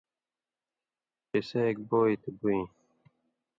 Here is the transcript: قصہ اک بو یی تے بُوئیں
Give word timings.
قصہ 1.29 1.59
اک 1.67 1.77
بو 1.89 1.99
یی 2.07 2.15
تے 2.21 2.29
بُوئیں 2.39 2.65